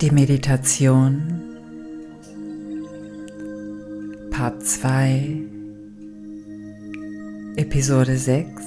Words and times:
Die 0.00 0.12
Meditation. 0.12 1.20
Part 4.30 4.64
2 4.64 5.42
Episode 7.56 8.16
6 8.16 8.62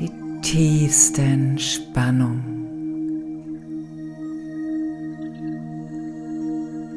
Die 0.00 0.10
tiefste 0.42 1.22
Entspannung 1.22 2.42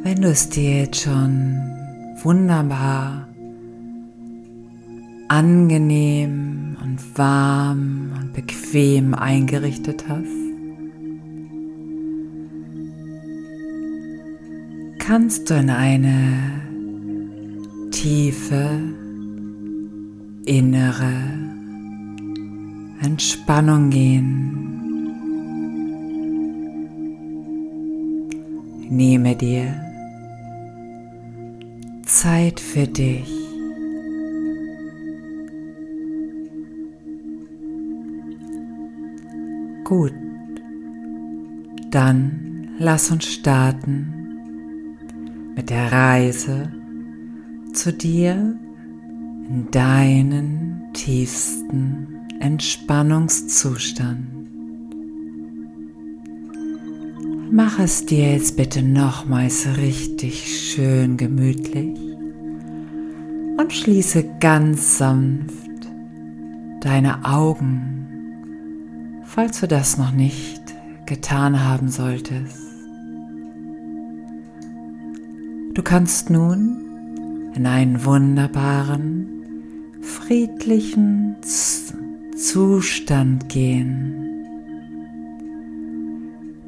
Wenn 0.01 0.21
du 0.23 0.29
es 0.29 0.49
dir 0.49 0.79
jetzt 0.79 1.01
schon 1.01 1.61
wunderbar 2.23 3.27
angenehm 5.27 6.75
und 6.83 7.17
warm 7.19 8.13
und 8.19 8.33
bequem 8.33 9.13
eingerichtet 9.13 10.05
hast, 10.09 10.50
kannst 15.11 15.49
du 15.49 15.55
in 15.55 15.69
eine 15.69 16.61
tiefe 17.91 18.79
innere 20.45 21.11
Entspannung 23.01 23.89
gehen. 23.89 24.57
Nehme 28.89 29.35
dir 29.35 29.75
Zeit 32.05 32.61
für 32.61 32.87
dich. 32.87 33.29
Gut, 39.83 40.13
dann 41.89 42.69
lass 42.79 43.11
uns 43.11 43.25
starten 43.25 44.20
mit 45.55 45.69
der 45.69 45.91
Reise 45.91 46.71
zu 47.73 47.93
dir 47.93 48.55
in 49.49 49.67
deinen 49.71 50.89
tiefsten 50.93 52.07
Entspannungszustand. 52.39 54.27
Mach 57.51 57.79
es 57.79 58.05
dir 58.05 58.31
jetzt 58.31 58.55
bitte 58.55 58.81
nochmals 58.81 59.67
richtig 59.77 60.73
schön 60.73 61.17
gemütlich 61.17 61.99
und 63.57 63.73
schließe 63.73 64.23
ganz 64.39 64.97
sanft 64.97 65.51
deine 66.79 67.25
Augen, 67.25 68.07
falls 69.25 69.59
du 69.59 69.67
das 69.67 69.97
noch 69.97 70.11
nicht 70.11 70.61
getan 71.05 71.61
haben 71.63 71.89
solltest. 71.89 72.60
Du 75.73 75.83
kannst 75.83 76.29
nun 76.29 77.51
in 77.55 77.65
einen 77.65 78.03
wunderbaren, 78.03 79.27
friedlichen 80.01 81.37
Zustand 82.35 83.47
gehen. 83.47 84.15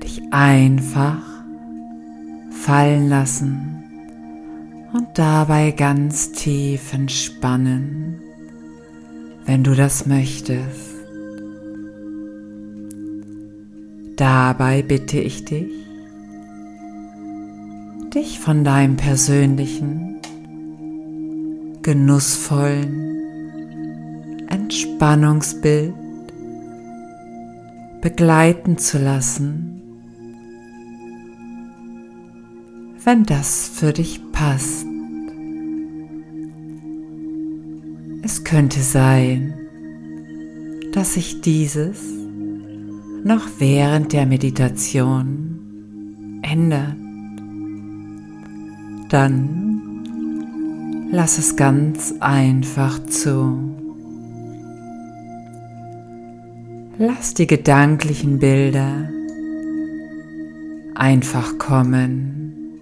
Dich 0.02 0.22
einfach 0.32 1.22
fallen 2.52 3.10
lassen 3.10 3.84
und 4.94 5.08
dabei 5.16 5.72
ganz 5.72 6.32
tief 6.32 6.94
entspannen, 6.94 8.22
wenn 9.46 9.66
du 9.66 9.76
das 9.76 10.06
möchtest. 10.06 10.94
Dabei 14.16 14.82
bitte 14.82 15.20
ich 15.20 15.44
dich, 15.44 15.83
dich 18.14 18.40
von 18.40 18.64
deinem 18.64 18.96
persönlichen, 18.96 20.20
genussvollen 21.82 23.20
Entspannungsbild 24.50 25.96
begleiten 28.02 28.78
zu 28.78 29.00
lassen, 29.00 29.82
wenn 33.04 33.24
das 33.24 33.68
für 33.68 33.94
dich 33.94 34.22
passt. 34.32 34.86
Es 38.22 38.44
könnte 38.44 38.82
sein, 38.82 39.56
dass 40.94 41.16
sich 41.16 41.42
dieses 41.42 42.00
noch 43.24 43.48
während 43.58 44.14
der 44.14 44.28
Meditation 44.28 46.40
ändert 46.44 47.03
dann 49.14 51.10
lass 51.12 51.38
es 51.38 51.56
ganz 51.56 52.16
einfach 52.20 52.98
zu. 53.06 53.60
Lass 56.98 57.36
die 57.36 57.46
gedanklichen 57.46 58.40
Bilder 58.40 59.10
einfach 60.96 61.60
kommen 61.60 62.80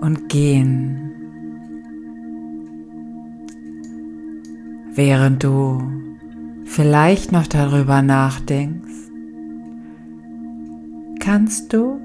und 0.00 0.28
gehen, 0.28 1.10
während 4.94 5.42
du 5.42 5.82
vielleicht 6.64 7.32
noch 7.32 7.48
darüber 7.48 8.02
nachdenkst, 8.02 9.10
kannst 11.18 11.72
du 11.72 12.01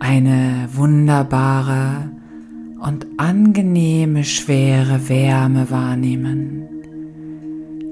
eine 0.00 0.68
wunderbare 0.72 2.10
und 2.80 3.06
angenehme 3.16 4.24
schwere 4.24 5.08
Wärme 5.08 5.70
wahrnehmen, 5.70 6.68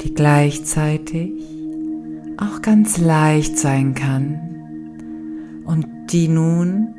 die 0.02 0.14
gleichzeitig 0.14 1.32
auch 2.36 2.62
ganz 2.62 2.98
leicht 2.98 3.58
sein 3.58 3.94
kann 3.94 4.38
und 5.64 5.86
die 6.12 6.28
nun 6.28 6.94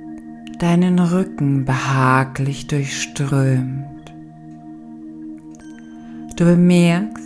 deinen 0.60 1.00
Rücken 1.00 1.66
behaglich 1.66 2.68
durchströmt. 2.68 3.86
Du 6.36 6.46
bemerkst, 6.46 7.24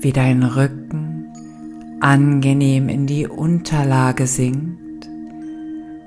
wie 0.00 0.12
dein 0.12 0.42
Rücken 0.42 1.26
angenehm 2.00 2.88
in 2.88 3.06
die 3.06 3.26
Unterlage 3.26 4.26
sinkt 4.26 4.85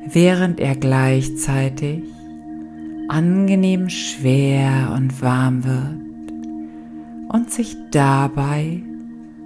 während 0.05 0.59
er 0.59 0.75
gleichzeitig 0.75 2.03
angenehm 3.07 3.89
schwer 3.89 4.93
und 4.95 5.21
warm 5.21 5.63
wird 5.63 6.33
und 7.33 7.51
sich 7.51 7.75
dabei 7.91 8.81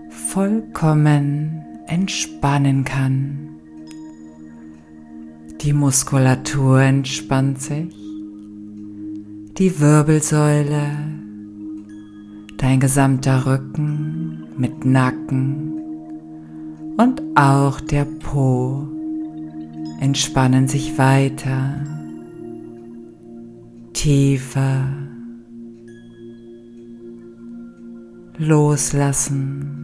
vollkommen 0.10 1.64
entspannen 1.88 2.84
kann. 2.84 3.40
Die 5.62 5.74
Muskulatur 5.74 6.82
entspannt 6.82 7.62
sich, 7.62 7.96
die 9.58 9.80
Wirbelsäule, 9.80 10.88
dein 12.58 12.80
gesamter 12.80 13.46
Rücken 13.46 14.44
mit 14.58 14.86
Nacken 14.86 15.74
und 16.98 17.22
auch 17.36 17.80
der 17.80 18.06
Po 18.06 18.93
entspannen 20.04 20.68
sich 20.68 20.98
weiter, 20.98 21.82
tiefer, 23.94 24.86
loslassen. 28.38 29.80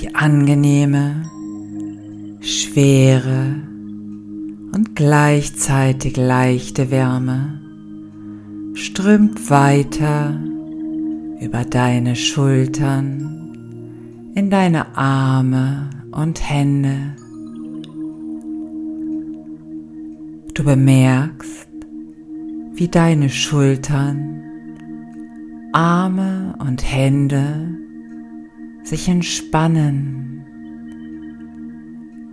Die 0.00 0.12
angenehme, 0.16 1.22
schwere 2.40 3.54
und 4.72 4.96
gleichzeitig 4.96 6.16
leichte 6.16 6.90
Wärme 6.90 7.60
strömt 8.74 9.48
weiter 9.48 10.40
über 11.40 11.64
deine 11.64 12.16
Schultern, 12.16 14.32
in 14.34 14.50
deine 14.50 14.96
Arme 14.96 15.90
und 16.10 16.48
Hände. 16.48 17.14
Du 20.54 20.64
bemerkst, 20.64 21.68
wie 22.72 22.88
deine 22.88 23.28
Schultern, 23.28 24.42
Arme 25.72 26.54
und 26.58 26.82
Hände 26.82 27.76
sich 28.82 29.08
entspannen, 29.08 30.44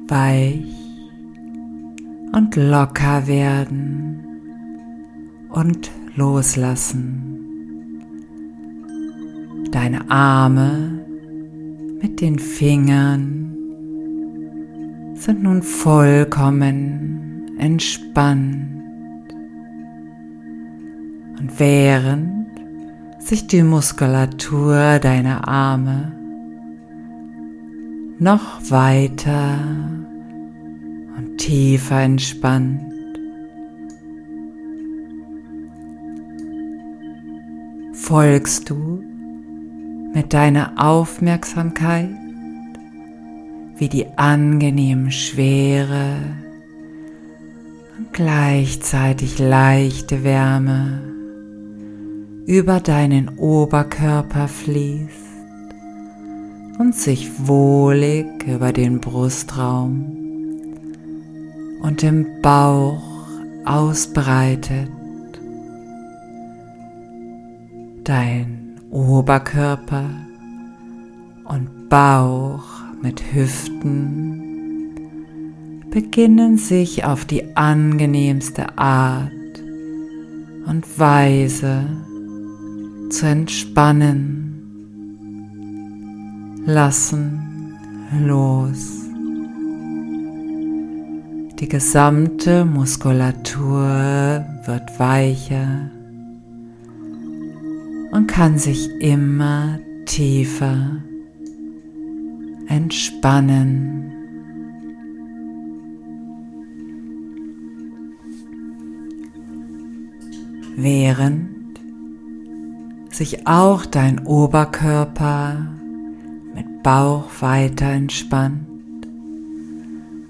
weich 0.07 0.65
und 2.31 2.55
locker 2.55 3.27
werden 3.27 4.23
und 5.49 5.91
loslassen. 6.15 7.34
Deine 9.75 10.09
Arme 10.09 11.05
mit 12.01 12.21
den 12.21 12.39
Fingern 12.39 13.57
sind 15.15 15.43
nun 15.43 15.61
vollkommen 15.61 17.51
entspannt. 17.59 18.71
Und 21.37 21.59
während 21.59 22.47
sich 23.19 23.47
die 23.47 23.63
Muskulatur 23.63 24.99
deiner 24.99 25.45
Arme 25.45 26.13
noch 28.17 28.61
weiter 28.71 29.59
und 31.17 31.37
tiefer 31.37 31.99
entspannt, 31.99 32.79
folgst 37.91 38.69
du 38.69 39.04
mit 40.15 40.33
deiner 40.33 40.71
Aufmerksamkeit, 40.77 42.09
wie 43.75 43.89
die 43.89 44.07
angenehm 44.15 45.11
schwere 45.11 46.15
und 47.97 48.13
gleichzeitig 48.13 49.39
leichte 49.39 50.23
Wärme 50.23 51.01
über 52.45 52.79
deinen 52.79 53.37
Oberkörper 53.37 54.47
fließt 54.47 55.25
und 56.79 56.95
sich 56.95 57.29
wohlig 57.45 58.25
über 58.47 58.71
den 58.71 59.01
Brustraum 59.01 60.05
und 61.81 62.03
im 62.03 62.41
Bauch 62.41 63.03
ausbreitet. 63.65 64.89
Dein 68.05 68.64
Oberkörper 68.95 70.09
und 71.43 71.89
Bauch 71.89 72.63
mit 73.01 73.21
Hüften 73.33 74.95
beginnen 75.91 76.57
sich 76.57 77.03
auf 77.03 77.25
die 77.25 77.57
angenehmste 77.57 78.77
Art 78.77 79.31
und 80.65 80.97
Weise 80.97 81.87
zu 83.09 83.25
entspannen, 83.25 84.53
lassen 86.65 87.75
los. 88.25 89.01
Die 91.59 91.67
gesamte 91.67 92.63
Muskulatur 92.63 94.45
wird 94.65 94.99
weicher 94.99 95.91
und 98.15 98.27
kann 98.27 98.57
sich 98.57 98.89
immer 99.01 99.77
tiefer 100.05 101.03
entspannen. 102.67 104.13
Während 110.77 111.49
sich 113.11 113.45
auch 113.47 113.85
dein 113.85 114.25
Oberkörper 114.25 115.67
mit 116.53 116.83
Bauch 116.83 117.29
weiter 117.41 117.87
entspannt, 117.87 118.65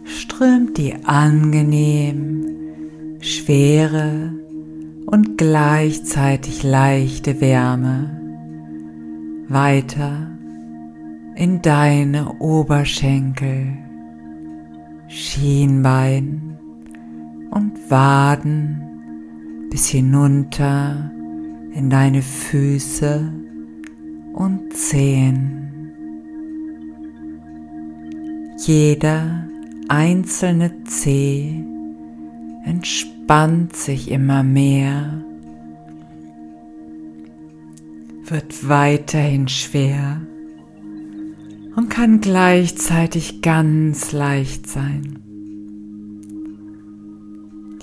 strömt 0.05 0.77
die 0.77 0.95
angenehm 1.05 2.47
schwere 3.19 4.44
und 5.15 5.37
gleichzeitig 5.37 6.63
leichte 6.63 7.39
Wärme 7.39 8.19
weiter 9.47 10.27
in 11.35 11.61
deine 11.61 12.33
Oberschenkel, 12.39 13.77
Schienbein 15.07 16.57
und 17.49 17.89
Waden 17.89 19.69
bis 19.69 19.87
hinunter 19.87 21.09
in 21.73 21.89
deine 21.89 22.21
Füße 22.21 23.31
und 24.33 24.73
Zehen. 24.73 25.93
Jeder 28.57 29.47
einzelne 29.87 30.83
Zeh 30.83 31.63
entspannt 32.65 33.75
sich 33.75 34.09
immer 34.09 34.43
mehr, 34.43 35.23
wird 38.25 38.67
weiterhin 38.67 39.47
schwer 39.47 40.21
und 41.75 41.89
kann 41.89 42.21
gleichzeitig 42.21 43.41
ganz 43.41 44.11
leicht 44.11 44.67
sein. 44.67 45.19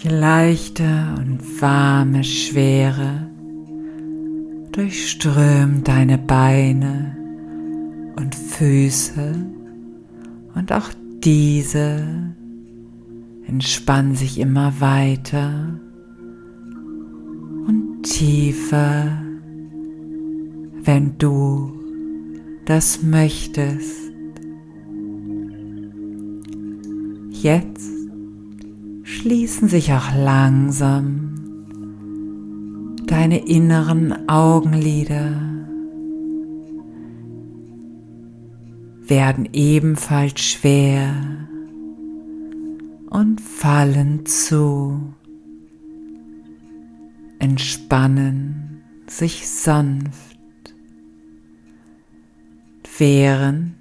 Die 0.03 0.09
leichte 0.09 1.15
und 1.17 1.63
warme 1.63 2.25
Schwere 2.25 3.31
durchströmt 4.73 5.87
deine 5.87 6.19
Beine 6.19 7.17
und 8.17 8.35
Füße 8.35 9.47
und 10.55 10.73
auch 10.73 10.89
diese 11.23 12.32
entspannen 13.47 14.15
sich 14.15 14.39
immer 14.39 14.81
weiter 14.81 15.81
und 17.67 18.03
tiefer, 18.03 19.23
wenn 20.83 21.19
du 21.19 21.73
das 22.65 23.03
möchtest. 23.03 24.13
Jetzt 27.31 27.91
schließen 29.03 29.69
sich 29.69 29.93
auch 29.93 30.15
langsam 30.15 31.33
deine 33.07 33.47
inneren 33.47 34.29
Augenlider, 34.29 35.41
werden 39.07 39.49
ebenfalls 39.53 40.41
schwer 40.41 41.13
und 43.13 43.43
fallen 43.43 44.25
zu, 44.25 45.15
entspannen 47.39 48.83
sich 49.07 49.47
sanft 49.51 50.39
während 52.99 53.75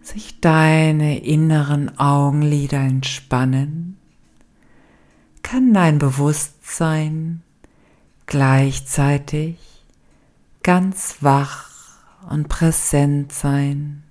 sich 0.00 0.40
deine 0.40 1.18
inneren 1.22 1.98
Augenlider 1.98 2.78
entspannen, 2.78 3.98
kann 5.42 5.74
dein 5.74 5.98
Bewusstsein 5.98 7.42
gleichzeitig 8.24 9.58
ganz 10.62 11.16
wach 11.20 11.68
und 12.30 12.48
präsent 12.48 13.32
sein. 13.32 14.02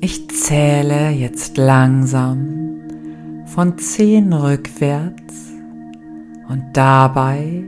Ich 0.00 0.28
zähle 0.28 1.10
jetzt 1.10 1.56
langsam 1.56 2.82
von 3.46 3.78
zehn 3.78 4.32
rückwärts 4.32 5.52
und 6.48 6.64
dabei 6.74 7.64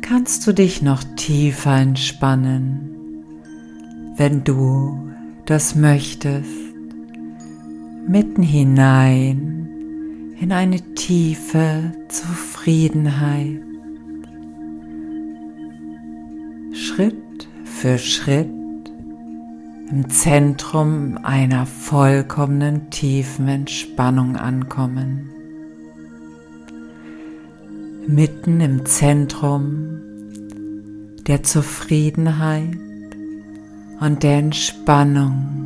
kannst 0.00 0.46
du 0.46 0.52
dich 0.52 0.80
noch 0.80 1.04
tiefer 1.16 1.76
entspannen, 1.76 3.24
wenn 4.16 4.42
du 4.44 5.10
das 5.44 5.74
möchtest, 5.74 6.48
mitten 8.08 8.42
hinein 8.42 9.68
in 10.40 10.52
eine 10.52 10.80
tiefe 10.94 11.92
Zufriedenheit. 12.08 13.60
Schritt 16.72 17.48
für 17.64 17.98
Schritt 17.98 18.48
im 19.90 20.10
Zentrum 20.10 21.18
einer 21.22 21.64
vollkommenen 21.64 22.90
tiefen 22.90 23.46
Entspannung 23.46 24.36
ankommen. 24.36 25.30
Mitten 28.08 28.60
im 28.60 28.84
Zentrum 28.84 30.00
der 31.26 31.42
Zufriedenheit 31.42 32.76
und 34.00 34.22
der 34.22 34.38
Entspannung, 34.38 35.62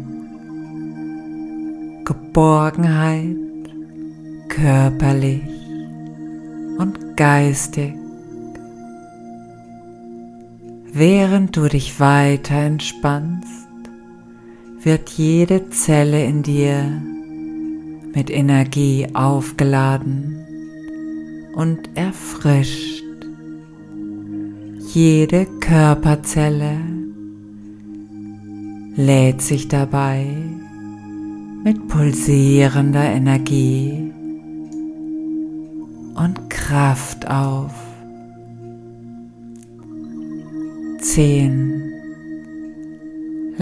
Geborgenheit 2.04 3.36
körperlich 4.48 5.42
und 6.78 7.16
geistig. 7.16 7.94
Während 10.92 11.56
du 11.56 11.68
dich 11.68 12.00
weiter 12.00 12.56
entspannst, 12.56 13.69
wird 14.82 15.10
jede 15.10 15.68
Zelle 15.70 16.25
in 16.25 16.42
dir 16.42 17.02
mit 18.14 18.30
Energie 18.30 19.08
aufgeladen 19.12 20.37
und 21.54 21.90
erfrischt. 21.94 23.04
Jede 24.92 25.46
Körperzelle 25.60 26.80
lädt 28.96 29.42
sich 29.42 29.68
dabei 29.68 30.26
mit 31.62 31.88
pulsierender 31.88 33.04
Energie 33.04 34.12
und 36.14 36.50
Kraft 36.50 37.30
auf. 37.30 37.72
Zehn. 41.00 41.79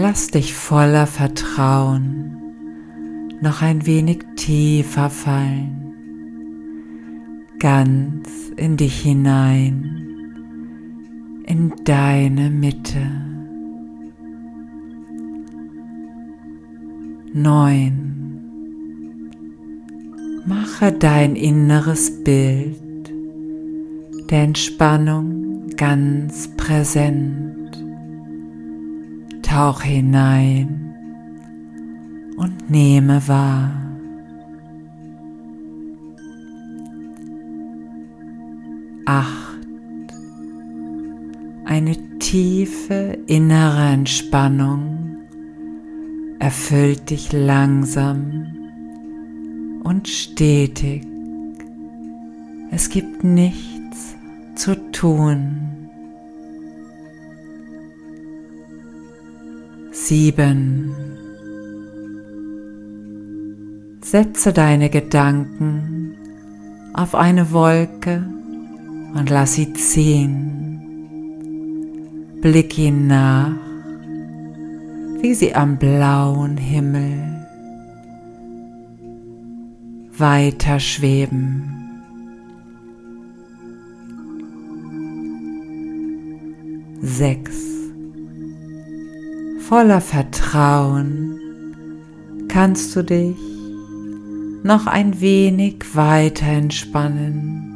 Lass 0.01 0.27
dich 0.27 0.53
voller 0.53 1.07
Vertrauen 1.07 2.31
noch 3.41 3.61
ein 3.61 3.85
wenig 3.85 4.19
tiefer 4.37 5.09
fallen, 5.09 5.93
ganz 7.59 8.29
in 8.55 8.77
dich 8.77 9.01
hinein, 9.01 10.23
in 11.45 11.73
deine 11.83 12.49
Mitte. 12.49 13.11
Neun. 17.33 18.05
Mache 20.45 20.93
dein 20.93 21.35
inneres 21.35 22.23
Bild 22.23 23.11
der 24.29 24.43
Entspannung 24.43 25.67
ganz 25.75 26.47
präsent. 26.55 27.48
Tauch 29.59 29.81
hinein 29.81 30.95
und 32.37 32.69
nehme 32.69 33.27
wahr. 33.27 33.71
Acht. 39.03 39.59
Eine 41.65 41.97
tiefe 42.19 43.17
innere 43.27 43.89
Entspannung 43.89 45.25
erfüllt 46.39 47.09
dich 47.09 47.33
langsam 47.33 48.47
und 49.83 50.07
stetig. 50.07 51.05
Es 52.71 52.89
gibt 52.89 53.25
nichts 53.25 54.15
zu 54.55 54.91
tun. 54.93 55.68
Sieben. 60.09 60.91
Setze 64.01 64.51
deine 64.53 64.89
Gedanken 64.89 66.15
auf 66.95 67.13
eine 67.13 67.51
Wolke 67.51 68.25
und 69.13 69.29
lass 69.29 69.53
sie 69.53 69.71
ziehen. 69.73 70.49
Blick 72.41 72.75
ihnen 72.79 73.05
nach, 73.05 73.55
wie 75.21 75.35
sie 75.35 75.53
am 75.53 75.77
blauen 75.77 76.57
Himmel 76.57 77.45
weiter 80.17 80.79
schweben. 80.79 81.69
Sechs. 86.99 87.78
Voller 89.69 90.01
Vertrauen 90.01 91.39
kannst 92.47 92.95
du 92.95 93.03
dich 93.03 93.37
noch 94.63 94.87
ein 94.87 95.21
wenig 95.21 95.93
weiter 95.93 96.47
entspannen 96.47 97.67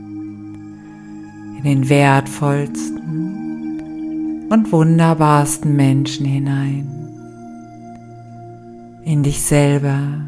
in 1.60 1.64
den 1.64 1.88
wertvollsten 1.90 4.48
und 4.50 4.72
wunderbarsten 4.72 5.76
Menschen 5.76 6.26
hinein, 6.26 6.88
in 9.06 9.22
dich 9.22 9.44
selber. 9.44 10.22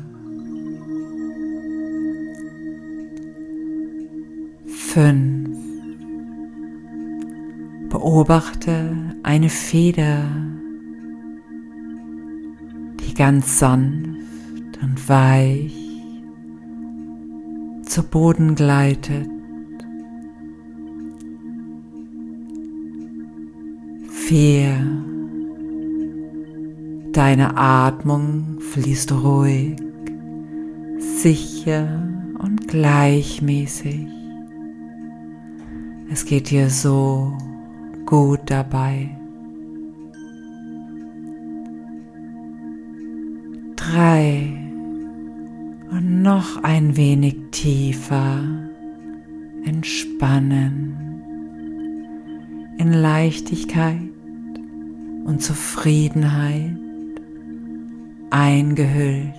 Fünf. 4.68 5.50
Beobachte 7.90 9.16
eine 9.24 9.50
Feder, 9.50 10.26
ganz 13.16 13.60
sanft 13.60 14.82
und 14.82 15.10
weich 15.10 15.86
zu 17.86 18.04
Boden 18.04 18.56
gleitet. 18.56 19.30
Vier. 24.10 24.76
Deine 27.14 27.56
Atmung 27.56 28.60
fließt 28.60 29.14
ruhig, 29.14 29.78
sicher 31.00 32.04
und 32.40 32.68
gleichmäßig. 32.68 34.08
Es 36.12 36.26
geht 36.26 36.50
dir 36.50 36.70
so 36.70 37.38
gut 38.06 38.42
dabei. 38.48 39.18
Drei 43.96 44.52
und 45.90 46.22
noch 46.22 46.62
ein 46.64 46.98
wenig 46.98 47.38
tiefer 47.52 48.44
entspannen 49.64 51.22
in 52.78 52.92
Leichtigkeit 52.92 54.02
und 55.24 55.42
Zufriedenheit 55.42 56.76
eingehüllt. 58.32 59.34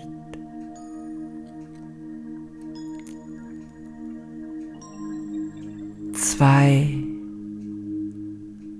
Zwei. 6.14 6.96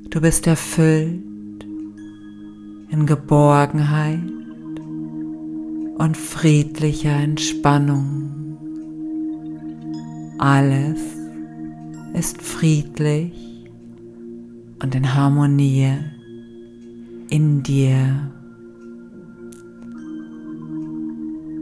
Du 0.09 0.23
bist 0.23 0.47
erfüllt 0.47 1.21
in 2.89 3.05
Geborgenheit 3.05 4.36
und 5.99 6.17
friedlicher 6.17 7.17
Entspannung. 7.17 8.57
Alles 10.39 11.01
ist 12.15 12.41
friedlich 12.43 13.33
und 14.83 14.95
in 14.95 15.15
Harmonie 15.15 15.93
in 17.31 17.63
dir. 17.63 18.33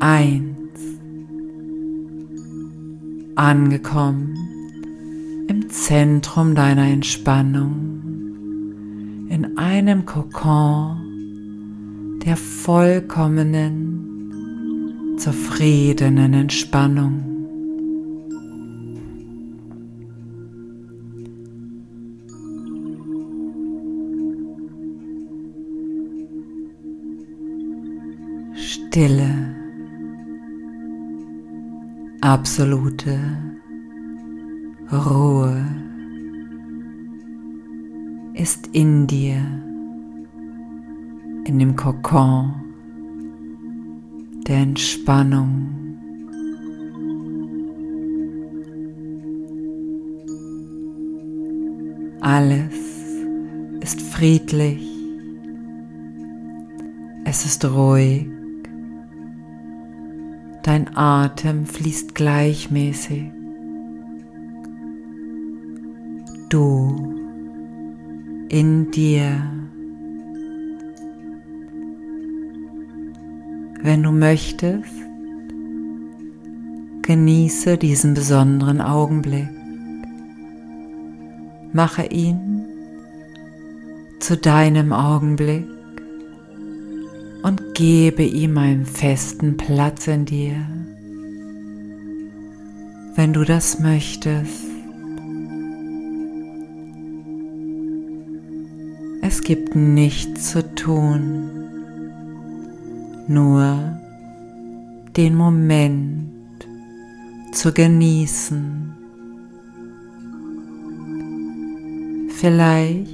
Eins. 0.00 0.54
Angekommen 3.36 4.34
im 5.48 5.68
Zentrum 5.68 6.54
deiner 6.54 6.86
Entspannung, 6.86 8.00
in 9.28 9.58
einem 9.58 10.06
Kokon 10.06 11.00
der 12.24 12.36
vollkommenen, 12.36 14.13
zufriedenen 15.16 16.35
Entspannung. 16.35 17.23
Stille, 28.54 29.54
absolute 32.21 33.18
Ruhe 34.92 35.64
ist 38.35 38.68
in 38.73 39.06
dir, 39.06 39.37
in 41.44 41.59
dem 41.59 41.76
Kokon 41.76 42.63
der 44.46 44.58
Entspannung. 44.58 45.70
Alles 52.20 52.74
ist 53.80 54.00
friedlich, 54.00 54.88
es 57.24 57.44
ist 57.44 57.64
ruhig, 57.64 58.26
dein 60.62 60.96
Atem 60.96 61.66
fließt 61.66 62.14
gleichmäßig. 62.14 63.24
du 66.54 66.94
in 68.48 68.90
dir. 68.92 69.63
Wenn 73.84 74.02
du 74.02 74.10
möchtest, 74.10 74.90
genieße 77.02 77.76
diesen 77.76 78.14
besonderen 78.14 78.80
Augenblick 78.80 79.50
Mache 81.74 82.06
ihn 82.06 82.64
zu 84.20 84.36
deinem 84.36 84.92
Augenblick 84.92 85.66
und 87.42 87.74
gebe 87.74 88.22
ihm 88.22 88.56
einen 88.56 88.86
festen 88.86 89.56
Platz 89.56 90.06
in 90.06 90.24
dir, 90.24 90.54
wenn 93.16 93.32
du 93.32 93.44
das 93.44 93.80
möchtest. 93.80 94.64
Es 99.20 99.42
gibt 99.42 99.74
nichts 99.74 100.52
zu 100.52 100.74
tun, 100.76 101.53
nur 103.28 103.98
den 105.16 105.34
Moment 105.34 106.30
zu 107.52 107.72
genießen. 107.72 108.92
Vielleicht 112.30 113.10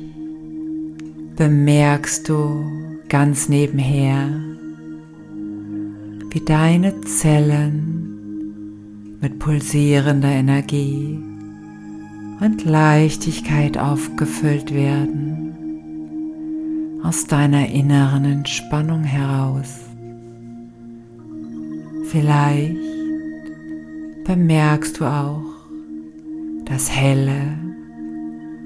bemerkst 1.36 2.28
du 2.28 2.64
ganz 3.08 3.48
nebenher, 3.48 4.28
wie 6.30 6.40
deine 6.40 7.00
Zellen 7.02 7.98
mit 9.20 9.38
pulsierender 9.38 10.30
Energie 10.30 11.18
und 12.40 12.64
Leichtigkeit 12.64 13.76
aufgefüllt 13.76 14.72
werden 14.72 15.50
aus 17.02 17.26
deiner 17.26 17.68
inneren 17.68 18.24
Entspannung 18.24 19.04
heraus. 19.04 19.89
Vielleicht 22.10 22.74
bemerkst 24.24 24.98
du 24.98 25.04
auch 25.04 25.44
das 26.64 26.90
helle 26.90 27.56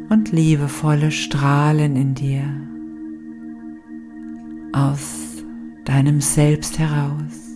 und 0.09 0.33
liebevolle 0.33 1.11
Strahlen 1.11 1.95
in 1.95 2.15
dir 2.15 2.43
aus 4.73 5.43
deinem 5.85 6.23
Selbst 6.23 6.79
heraus. 6.79 7.51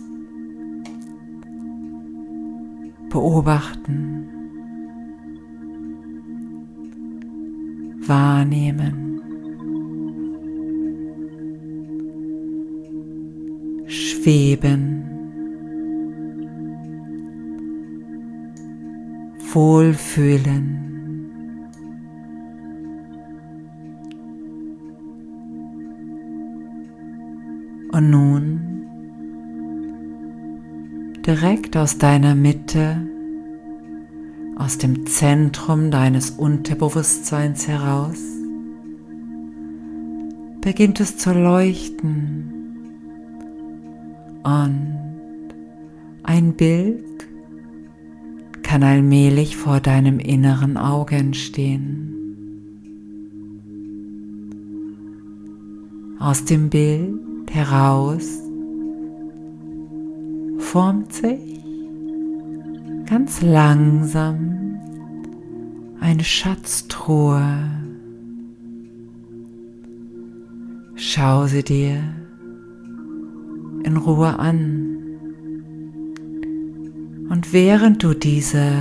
Beobachten, 3.09 4.29
wahrnehmen, 8.05 9.21
schweben, 13.87 14.98
wohlfühlen. 19.55 20.85
Und 27.91 28.09
nun 28.09 28.69
direkt 31.25 31.75
aus 31.75 31.97
deiner 31.97 32.35
Mitte, 32.35 33.05
aus 34.55 34.77
dem 34.77 35.05
Zentrum 35.05 35.91
deines 35.91 36.31
Unterbewusstseins 36.31 37.67
heraus, 37.67 38.19
beginnt 40.61 40.99
es 40.99 41.17
zu 41.17 41.33
leuchten 41.33 42.53
und 44.43 44.97
ein 46.23 46.53
Bild 46.53 47.08
kann 48.69 48.83
allmählich 48.83 49.57
vor 49.57 49.79
deinem 49.79 50.19
inneren 50.19 50.77
Auge 50.77 51.15
entstehen. 51.15 52.13
Aus 56.19 56.45
dem 56.45 56.69
Bild 56.69 57.49
heraus 57.49 58.43
formt 60.59 61.11
sich 61.13 61.63
ganz 63.07 63.41
langsam 63.41 64.77
eine 65.99 66.23
Schatztruhe. 66.23 67.71
Schau 70.93 71.47
sie 71.47 71.63
dir 71.63 72.03
in 73.81 73.97
Ruhe 73.97 74.37
an. 74.37 74.88
Und 77.29 77.53
während 77.53 78.03
du 78.03 78.15
diese 78.15 78.71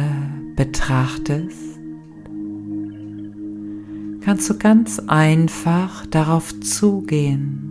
betrachtest, 0.56 1.78
kannst 4.22 4.48
du 4.50 4.58
ganz 4.58 4.98
einfach 5.06 6.06
darauf 6.06 6.58
zugehen. 6.60 7.68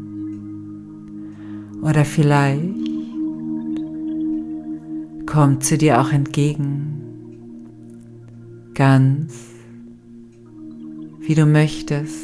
Oder 1.82 2.06
vielleicht 2.06 2.88
kommt 5.26 5.64
sie 5.64 5.78
dir 5.78 6.00
auch 6.00 6.12
entgegen, 6.12 7.04
ganz 8.76 9.34
wie 11.20 11.36
du 11.36 11.46
möchtest. 11.46 12.24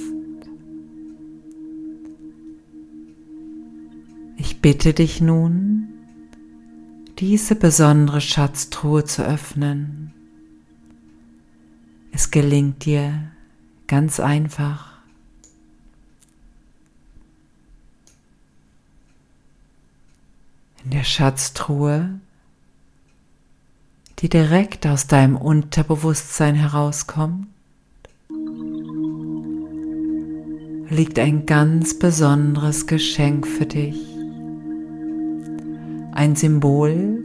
Ich 4.38 4.62
bitte 4.62 4.94
dich 4.94 5.22
nun, 5.22 5.73
diese 7.20 7.56
besondere 7.56 8.22
Schatztruhe 8.22 9.06
zu 9.06 9.26
öffnen. 9.26 10.14
Es 12.12 12.32
gelingt 12.32 12.86
dir 12.86 13.32
ganz 13.88 14.20
einfach. 14.20 14.94
in 20.84 20.92
der 20.92 21.04
Schatztruhe, 21.04 22.20
die 24.20 24.30
direkt 24.30 24.86
aus 24.86 25.08
deinem 25.08 25.38
Unterbewusstsein 25.38 26.56
herauskommt, 26.56 27.48
liegt 30.90 31.18
ein 31.18 31.46
ganz 31.46 31.98
besonderes 31.98 32.86
Geschenk 32.86 33.48
für 33.48 33.66
dich. 33.66 34.13
Ein 36.14 36.36
Symbol 36.36 37.24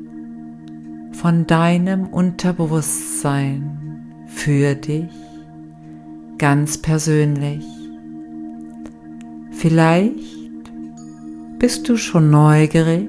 von 1.13 1.47
deinem 1.47 2.07
Unterbewusstsein 2.07 4.25
für 4.27 4.75
dich 4.75 5.11
ganz 6.39 6.79
persönlich. 6.79 7.65
Vielleicht 9.53 10.73
bist 11.59 11.89
du 11.89 11.97
schon 11.97 12.31
neugierig 12.31 13.09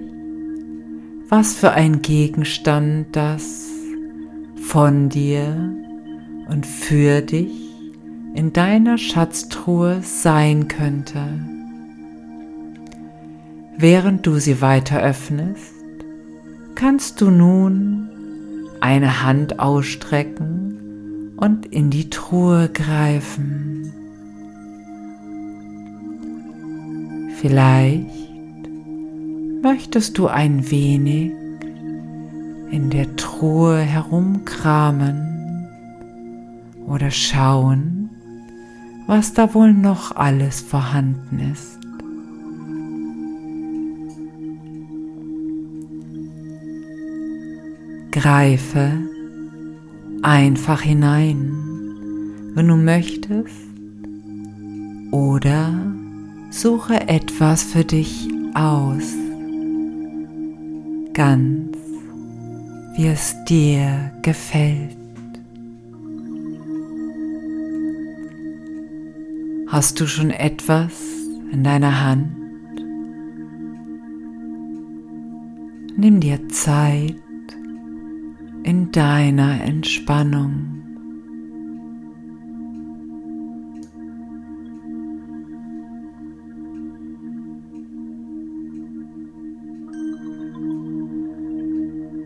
was 1.30 1.54
für 1.54 1.72
ein 1.72 2.02
Gegenstand 2.02 3.16
das 3.16 3.70
von 4.56 5.10
dir 5.10 5.76
und 6.50 6.66
für 6.66 7.22
dich 7.22 7.52
in 8.34 8.52
deiner 8.52 8.98
Schatztruhe 8.98 10.00
sein 10.02 10.68
könnte. 10.68 11.59
Während 13.82 14.28
du 14.28 14.40
sie 14.40 14.60
weiter 14.60 15.02
öffnest, 15.02 15.74
kannst 16.76 17.22
du 17.22 17.32
nun 17.32 18.10
eine 18.82 19.24
Hand 19.24 19.62
ausstrecken 19.62 21.32
und 21.38 21.66
in 21.66 21.90
die 21.90 22.10
Truhe 22.10 22.68
greifen. 22.68 23.94
Vielleicht 27.38 28.10
möchtest 29.62 30.18
du 30.18 30.28
ein 30.28 30.70
wenig 30.70 31.32
in 32.72 32.90
der 32.90 33.16
Truhe 33.16 33.80
herumkramen 33.80 35.70
oder 36.86 37.12
schauen, 37.12 38.10
was 39.08 39.34
da 39.34 39.54
wohl 39.54 39.72
noch 39.72 40.18
alles 40.18 40.60
vorhanden 40.60 41.40
ist. 41.54 41.79
Greife 48.20 48.92
einfach 50.24 50.82
hinein, 50.82 51.54
wenn 52.54 52.68
du 52.68 52.76
möchtest, 52.76 53.56
oder 55.12 55.94
suche 56.50 57.08
etwas 57.08 57.64
für 57.64 57.86
dich 57.86 58.28
aus 58.56 59.14
ganz, 61.14 61.78
wie 62.98 63.08
es 63.08 63.38
dir 63.48 64.12
gefällt. 64.22 64.98
Hast 69.68 69.98
du 70.02 70.08
schon 70.08 70.32
etwas 70.32 70.92
in 71.54 71.64
deiner 71.64 72.04
Hand? 72.04 72.36
Nimm 75.96 76.20
dir 76.20 76.50
Zeit 76.50 77.16
in 78.70 78.92
deiner 78.92 79.64
Entspannung. 79.64 80.84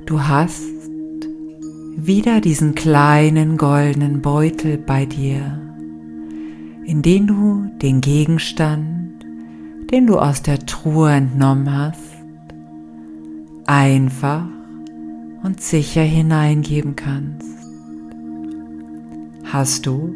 Du 0.06 0.22
hast 0.22 0.62
wieder 1.96 2.42
diesen 2.42 2.76
kleinen 2.76 3.56
goldenen 3.56 4.22
Beutel 4.22 4.78
bei 4.78 5.06
dir, 5.06 5.62
in 6.84 7.02
den 7.02 7.26
du 7.26 7.70
den 7.82 8.02
Gegenstand, 8.02 9.26
den 9.92 10.08
du 10.08 10.20
aus 10.20 10.42
der 10.42 10.60
Truhe 10.66 11.14
entnommen 11.14 11.74
hast, 11.74 12.18
einfach 13.66 14.44
und 15.44 15.62
sicher 15.62 16.02
hineingeben 16.02 16.96
kannst. 16.96 17.54
Hast 19.44 19.86
du? 19.86 20.16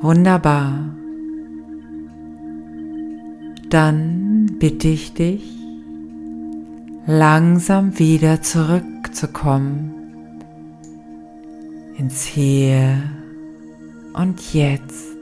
Wunderbar. 0.00 0.96
Dann 3.68 4.56
bitte 4.58 4.88
ich 4.88 5.14
dich, 5.14 5.44
langsam 7.06 7.98
wieder 7.98 8.42
zurückzukommen 8.42 9.92
ins 11.96 12.24
Hier 12.24 13.02
und 14.14 14.52
Jetzt. 14.52 15.16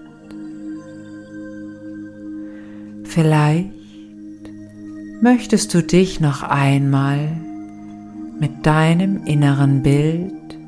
Vielleicht 3.05 3.71
möchtest 5.21 5.75
du 5.75 5.83
dich 5.83 6.21
noch 6.21 6.43
einmal 6.43 7.52
mit 8.43 8.67
deinem 8.67 9.25
inneren 9.25 9.85
Bild 9.85 10.59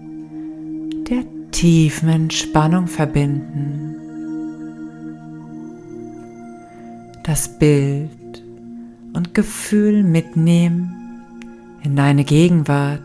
der 1.11 1.25
tiefen 1.51 2.09
Entspannung 2.09 2.87
verbinden. 2.87 3.97
Das 7.25 7.59
Bild 7.59 8.45
und 9.13 9.35
Gefühl 9.35 10.05
mitnehmen 10.05 10.95
in 11.83 11.97
deine 11.97 12.23
Gegenwart. 12.23 13.03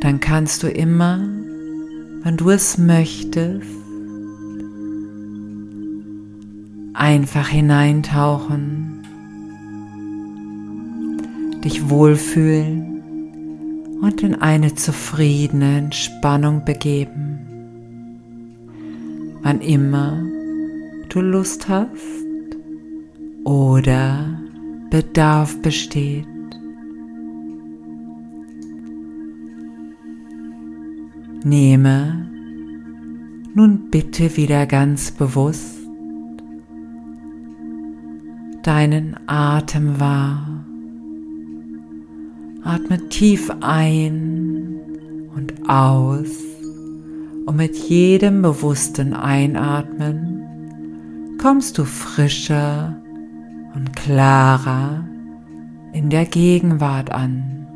Dann 0.00 0.18
kannst 0.20 0.62
du 0.62 0.68
immer, 0.68 1.18
wenn 2.22 2.38
du 2.38 2.48
es 2.48 2.78
möchtest, 2.78 3.68
einfach 6.94 7.48
hineintauchen, 7.48 8.83
dich 11.64 11.88
wohlfühlen 11.88 13.98
und 14.02 14.22
in 14.22 14.34
eine 14.34 14.74
zufriedene 14.74 15.78
Entspannung 15.78 16.64
begeben. 16.64 17.38
Wann 19.42 19.60
immer 19.60 20.22
du 21.08 21.20
Lust 21.20 21.68
hast 21.68 22.58
oder 23.44 24.40
Bedarf 24.90 25.60
besteht. 25.62 26.26
Nehme 31.44 32.28
nun 33.54 33.90
bitte 33.90 34.36
wieder 34.36 34.66
ganz 34.66 35.10
bewusst 35.10 35.78
deinen 38.62 39.16
Atem 39.26 40.00
wahr. 40.00 40.53
Atme 42.64 43.08
tief 43.10 43.50
ein 43.60 44.80
und 45.36 45.52
aus 45.68 46.30
und 47.44 47.56
mit 47.56 47.76
jedem 47.76 48.40
bewussten 48.40 49.12
Einatmen 49.12 51.36
kommst 51.40 51.76
du 51.76 51.84
frischer 51.84 52.96
und 53.74 53.94
klarer 53.94 55.06
in 55.92 56.08
der 56.08 56.24
Gegenwart 56.24 57.12
an. 57.12 57.66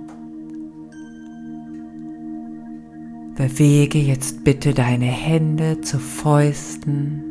Bewege 3.36 3.98
jetzt 3.98 4.42
bitte 4.42 4.72
deine 4.72 5.04
Hände 5.04 5.82
zu 5.82 5.98
Fäusten 5.98 7.22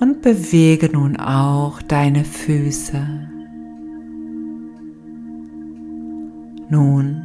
und 0.00 0.20
bewege 0.20 0.90
nun 0.92 1.16
auch 1.16 1.80
deine 1.80 2.24
Füße. 2.24 3.29
Nun 6.70 7.22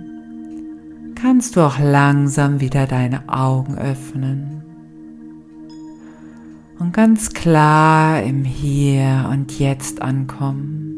kannst 1.13 1.55
du 1.55 1.62
auch 1.62 1.79
langsam 1.79 2.60
wieder 2.60 2.88
deine 2.88 3.29
Augen 3.29 3.77
öffnen 3.77 4.63
und 6.79 6.93
ganz 6.93 7.31
klar 7.31 8.23
im 8.23 8.43
Hier 8.43 9.29
und 9.31 9.58
Jetzt 9.60 10.01
ankommen. 10.01 10.95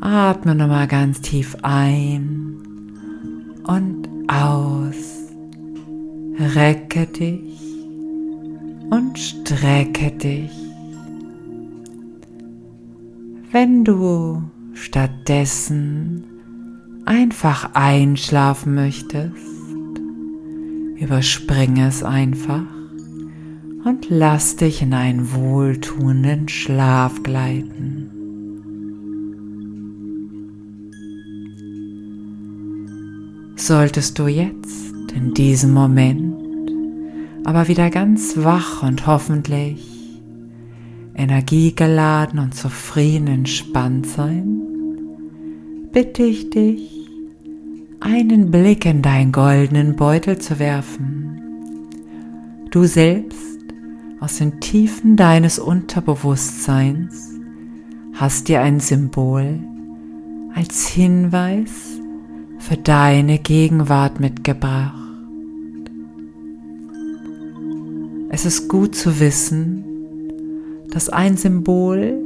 Atme 0.00 0.54
nochmal 0.54 0.86
ganz 0.86 1.20
tief 1.20 1.56
ein 1.62 2.56
und 3.66 4.08
aus. 4.28 5.28
Recke 6.38 7.06
dich 7.06 7.60
und 8.90 9.18
strecke 9.18 10.12
dich. 10.12 10.50
Wenn 13.52 13.84
du 13.84 14.42
stattdessen 14.72 16.29
einfach 17.06 17.70
einschlafen 17.74 18.74
möchtest, 18.74 19.34
überspringe 20.96 21.88
es 21.88 22.02
einfach 22.02 22.62
und 23.84 24.06
lass 24.10 24.56
dich 24.56 24.82
in 24.82 24.92
einen 24.92 25.32
wohltuenden 25.32 26.48
Schlaf 26.48 27.22
gleiten. 27.22 28.10
Solltest 33.56 34.18
du 34.18 34.26
jetzt 34.26 35.12
in 35.14 35.34
diesem 35.34 35.72
Moment 35.72 36.40
aber 37.44 37.68
wieder 37.68 37.90
ganz 37.90 38.36
wach 38.36 38.82
und 38.82 39.06
hoffentlich 39.06 39.86
energiegeladen 41.14 42.38
und 42.38 42.54
zufrieden 42.54 43.26
entspannt 43.26 44.06
sein, 44.06 44.69
bitte 45.92 46.22
ich 46.22 46.50
dich, 46.50 47.08
einen 47.98 48.50
Blick 48.50 48.86
in 48.86 49.02
deinen 49.02 49.32
goldenen 49.32 49.96
Beutel 49.96 50.38
zu 50.38 50.58
werfen. 50.58 51.40
Du 52.70 52.84
selbst 52.84 53.58
aus 54.20 54.38
den 54.38 54.60
Tiefen 54.60 55.16
deines 55.16 55.58
Unterbewusstseins 55.58 57.30
hast 58.14 58.48
dir 58.48 58.60
ein 58.60 58.78
Symbol 58.80 59.58
als 60.54 60.88
Hinweis 60.88 61.70
für 62.58 62.76
deine 62.76 63.38
Gegenwart 63.38 64.20
mitgebracht. 64.20 64.94
Es 68.28 68.44
ist 68.44 68.68
gut 68.68 68.94
zu 68.94 69.18
wissen, 69.18 69.84
dass 70.90 71.08
ein 71.08 71.36
Symbol 71.36 72.18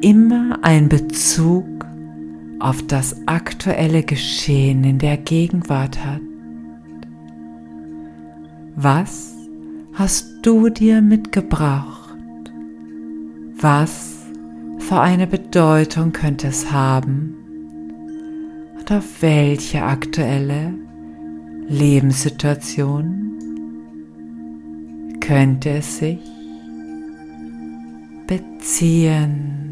immer 0.00 0.60
einen 0.62 0.88
Bezug 0.88 1.64
auf 2.62 2.86
das 2.86 3.16
aktuelle 3.26 4.04
Geschehen 4.04 4.84
in 4.84 4.98
der 4.98 5.16
Gegenwart 5.16 6.04
hat. 6.04 6.20
Was 8.76 9.34
hast 9.94 10.26
du 10.42 10.68
dir 10.68 11.02
mitgebracht? 11.02 12.16
Was 13.60 14.16
für 14.78 15.00
eine 15.00 15.26
Bedeutung 15.26 16.12
könnte 16.12 16.48
es 16.48 16.70
haben? 16.70 17.34
Und 18.78 18.92
auf 18.92 19.22
welche 19.22 19.82
aktuelle 19.82 20.74
Lebenssituation 21.68 23.38
könnte 25.20 25.70
es 25.70 25.98
sich 25.98 26.20
beziehen, 28.26 29.71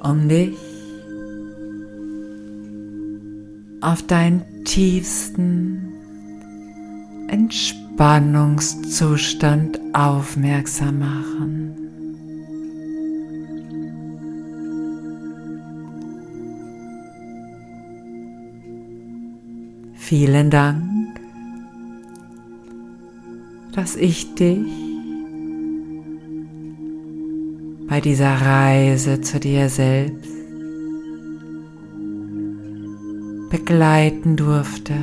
um 0.00 0.28
dich 0.28 0.56
auf 3.80 4.02
deinen 4.02 4.64
tiefsten 4.64 5.92
Entspannungszustand 7.28 9.78
aufmerksam 9.92 10.98
machen. 10.98 11.76
Vielen 19.94 20.50
Dank, 20.50 21.20
dass 23.72 23.94
ich 23.94 24.34
dich 24.34 24.87
bei 27.88 28.00
dieser 28.00 28.34
Reise 28.34 29.20
zu 29.20 29.40
dir 29.40 29.68
selbst 29.68 30.30
begleiten 33.50 34.36
durfte. 34.36 34.94